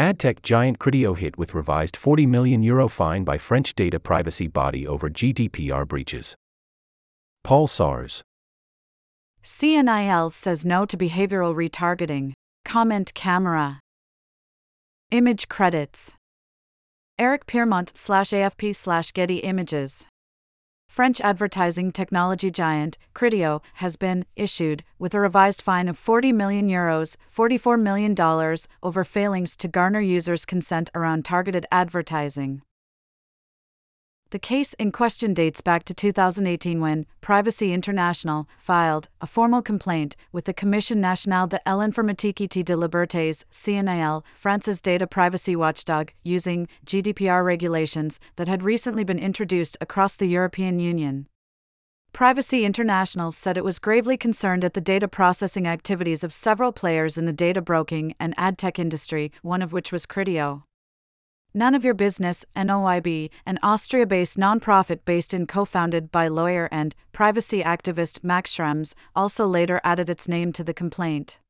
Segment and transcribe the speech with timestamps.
[0.00, 4.86] AdTech giant Criteo hit with revised 40 million euro fine by French data privacy body
[4.86, 6.34] over GDPR breaches.
[7.44, 8.22] Paul Sawers.
[9.44, 12.32] CNIL says no to behavioral retargeting.
[12.64, 13.78] Comment camera.
[15.10, 16.14] Image credits.
[17.18, 20.06] Eric Piermont slash AFP slash Getty Images.
[20.90, 26.68] French advertising technology giant, Criteo, has been issued with a revised fine of 40 million
[26.68, 28.12] euros, $44 million,
[28.82, 32.62] over failings to garner users' consent around targeted advertising.
[34.30, 40.14] The case in question dates back to 2018 when Privacy International filed a formal complaint
[40.30, 46.68] with the Commission nationale de l'informatique et de libertés (CNIL), France's data privacy watchdog, using
[46.86, 51.26] GDPR regulations that had recently been introduced across the European Union.
[52.12, 57.18] Privacy International said it was gravely concerned at the data processing activities of several players
[57.18, 60.62] in the data broking and ad tech industry, one of which was Criteo.
[61.52, 66.68] None of Your Business, noyb, an Austria based nonprofit based in co founded by lawyer
[66.70, 71.40] and privacy activist Max Schrems, also later added its name to the complaint.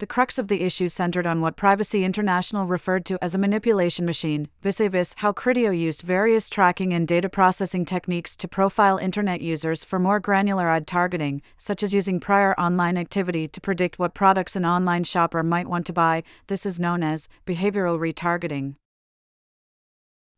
[0.00, 4.06] The crux of the issue centered on what Privacy International referred to as a manipulation
[4.06, 8.96] machine, vis a vis how Criteo used various tracking and data processing techniques to profile
[8.96, 13.98] Internet users for more granular ad targeting, such as using prior online activity to predict
[13.98, 16.22] what products an online shopper might want to buy.
[16.46, 18.76] This is known as behavioral retargeting.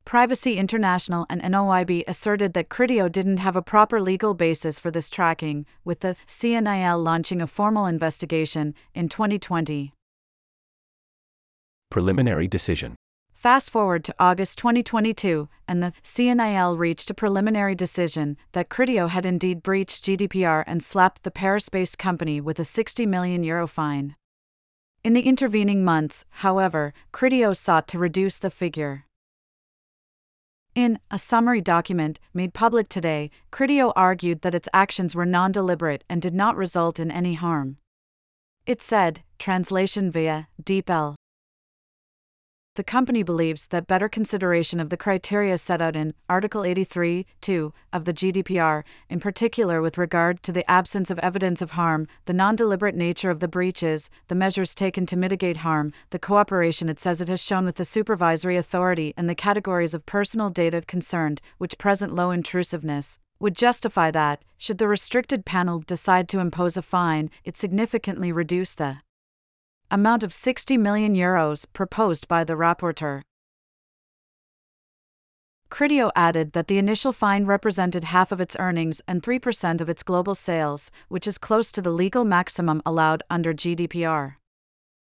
[0.04, 5.08] Privacy International and noyb asserted that Criteo didn't have a proper legal basis for this
[5.08, 9.92] tracking, with the CNIL launching a formal investigation in 2020.
[11.90, 12.96] Preliminary decision.
[13.32, 19.26] Fast forward to August 2022, and the CNIL reached a preliminary decision that Criteo had
[19.26, 24.14] indeed breached GDPR and slapped the Paris based company with a 60 million euro fine.
[25.02, 29.06] In the intervening months, however, Criteo sought to reduce the figure.
[30.74, 36.02] In a summary document made public today, Criteo argued that its actions were non deliberate
[36.08, 37.76] and did not result in any harm.
[38.64, 41.16] It said, translation via DeepL
[42.74, 47.72] the company believes that better consideration of the criteria set out in Article 83 2
[47.92, 52.32] of the GDPR, in particular with regard to the absence of evidence of harm, the
[52.32, 56.98] non deliberate nature of the breaches, the measures taken to mitigate harm, the cooperation it
[56.98, 61.42] says it has shown with the supervisory authority, and the categories of personal data concerned,
[61.58, 66.82] which present low intrusiveness, would justify that, should the restricted panel decide to impose a
[66.82, 68.98] fine, it significantly reduce the
[69.92, 73.20] amount of 60 million euros proposed by the rapporteur.
[75.70, 80.02] Criteo added that the initial fine represented half of its earnings and 3% of its
[80.02, 84.36] global sales, which is close to the legal maximum allowed under GDPR.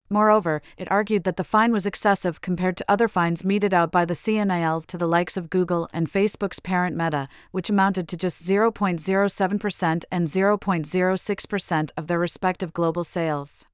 [0.09, 4.03] Moreover, it argued that the fine was excessive compared to other fines meted out by
[4.03, 8.43] the CNIL to the likes of Google and Facebook's parent Meta, which amounted to just
[8.43, 13.65] 0.07% and 0.06% of their respective global sales.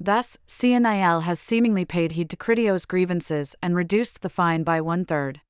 [0.00, 5.04] Thus, CNIL has seemingly paid heed to Criteo's grievances and reduced the fine by one
[5.04, 5.40] third.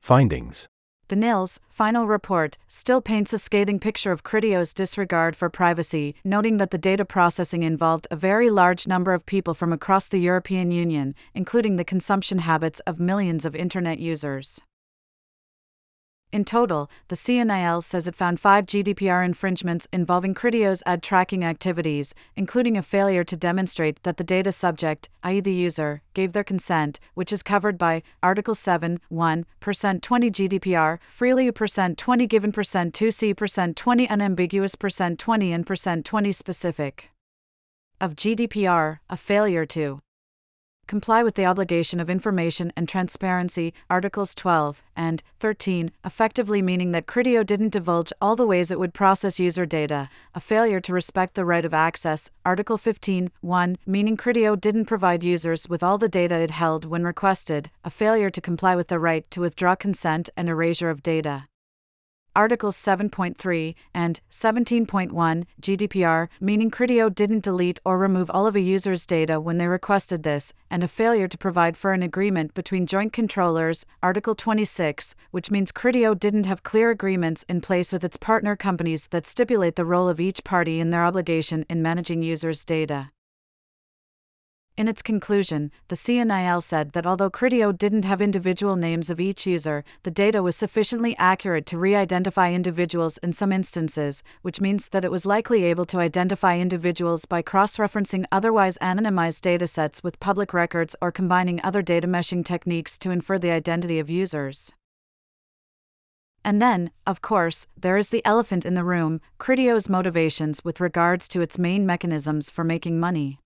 [0.00, 0.68] Findings
[1.08, 6.58] The CNIL's final report still paints a scathing picture of Criteo's disregard for privacy, noting
[6.58, 10.70] that the data processing involved a very large number of people from across the European
[10.70, 14.60] Union, including the consumption habits of millions of Internet users.
[16.32, 22.14] In total, the CNIL says it found five GDPR infringements involving Criteo's ad tracking activities,
[22.34, 26.98] including a failure to demonstrate that the data subject, i.e., the user, gave their consent,
[27.12, 32.94] which is covered by Article 7, 1, percent 20 GDPR, freely percent 20 given percent
[32.94, 37.10] 2C percent 20 unambiguous percent 20 and percent 20 specific.
[38.00, 40.00] Of GDPR, a failure to
[40.86, 47.06] comply with the obligation of information and transparency, Articles 12 and 13, effectively meaning that
[47.06, 51.34] Criteo didn't divulge all the ways it would process user data, a failure to respect
[51.34, 56.08] the right of access, Article 15 1, meaning Criteo didn't provide users with all the
[56.08, 60.30] data it held when requested, a failure to comply with the right to withdraw consent
[60.36, 61.44] and erasure of data.
[62.34, 69.04] Articles 7.3 and 17.1 GDPR, meaning Criteo didn't delete or remove all of a user's
[69.04, 73.12] data when they requested this, and a failure to provide for an agreement between joint
[73.12, 78.56] controllers, Article 26, which means Criteo didn't have clear agreements in place with its partner
[78.56, 83.10] companies that stipulate the role of each party in their obligation in managing users' data.
[84.74, 89.46] In its conclusion, the CNIL said that although Criteo didn't have individual names of each
[89.46, 94.88] user, the data was sufficiently accurate to re identify individuals in some instances, which means
[94.88, 100.20] that it was likely able to identify individuals by cross referencing otherwise anonymized datasets with
[100.20, 104.72] public records or combining other data meshing techniques to infer the identity of users.
[106.42, 111.28] And then, of course, there is the elephant in the room Criteo's motivations with regards
[111.28, 113.41] to its main mechanisms for making money.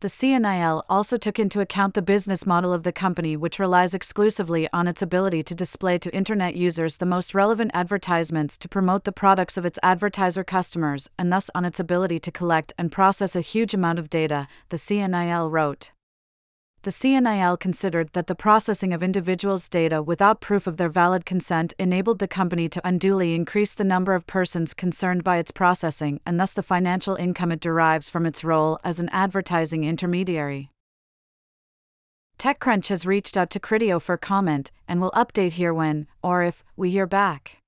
[0.00, 4.68] The CNIL also took into account the business model of the company, which relies exclusively
[4.70, 9.12] on its ability to display to Internet users the most relevant advertisements to promote the
[9.12, 13.40] products of its advertiser customers, and thus on its ability to collect and process a
[13.40, 15.90] huge amount of data, the CNIL wrote
[16.84, 21.72] the CNIL considered that the processing of individuals' data without proof of their valid consent
[21.78, 26.38] enabled the company to unduly increase the number of persons concerned by its processing and
[26.38, 30.70] thus the financial income it derives from its role as an advertising intermediary.
[32.38, 36.62] TechCrunch has reached out to Criteo for comment and will update here when, or if,
[36.76, 37.63] we hear back.